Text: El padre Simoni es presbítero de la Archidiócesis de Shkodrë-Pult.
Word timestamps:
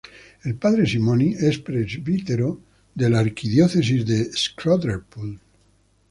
El 0.49 0.53
padre 0.55 0.85
Simoni 0.87 1.27
es 1.49 1.59
presbítero 1.59 2.59
de 2.95 3.11
la 3.11 3.19
Archidiócesis 3.25 4.03
de 4.07 4.17
Shkodrë-Pult. 4.31 5.37